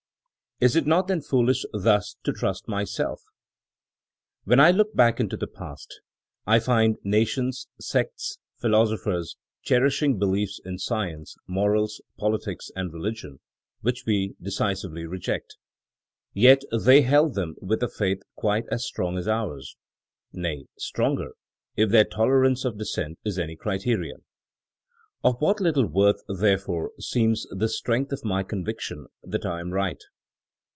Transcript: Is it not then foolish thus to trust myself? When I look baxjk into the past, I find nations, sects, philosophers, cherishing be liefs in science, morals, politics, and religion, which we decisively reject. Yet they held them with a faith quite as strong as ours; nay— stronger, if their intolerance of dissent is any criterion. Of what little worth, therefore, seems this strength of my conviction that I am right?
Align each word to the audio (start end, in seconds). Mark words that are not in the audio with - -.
Is 0.63 0.75
it 0.75 0.85
not 0.85 1.07
then 1.07 1.21
foolish 1.21 1.65
thus 1.73 2.15
to 2.23 2.31
trust 2.31 2.67
myself? 2.67 3.19
When 4.43 4.59
I 4.59 4.69
look 4.69 4.93
baxjk 4.93 5.19
into 5.19 5.35
the 5.35 5.47
past, 5.47 6.01
I 6.45 6.59
find 6.59 6.97
nations, 7.03 7.67
sects, 7.79 8.37
philosophers, 8.59 9.37
cherishing 9.63 10.19
be 10.19 10.27
liefs 10.27 10.59
in 10.63 10.77
science, 10.77 11.35
morals, 11.47 11.99
politics, 12.19 12.69
and 12.75 12.93
religion, 12.93 13.39
which 13.79 14.03
we 14.05 14.35
decisively 14.39 15.03
reject. 15.07 15.55
Yet 16.31 16.61
they 16.71 17.01
held 17.01 17.33
them 17.33 17.55
with 17.59 17.81
a 17.81 17.89
faith 17.89 18.21
quite 18.35 18.65
as 18.69 18.85
strong 18.85 19.17
as 19.17 19.27
ours; 19.27 19.75
nay— 20.31 20.65
stronger, 20.77 21.31
if 21.75 21.89
their 21.89 22.03
intolerance 22.05 22.65
of 22.65 22.77
dissent 22.77 23.17
is 23.25 23.39
any 23.39 23.55
criterion. 23.55 24.25
Of 25.23 25.41
what 25.41 25.59
little 25.59 25.87
worth, 25.87 26.21
therefore, 26.27 26.91
seems 26.99 27.47
this 27.49 27.79
strength 27.79 28.11
of 28.11 28.23
my 28.23 28.43
conviction 28.43 29.07
that 29.23 29.43
I 29.43 29.59
am 29.59 29.71
right? 29.73 30.03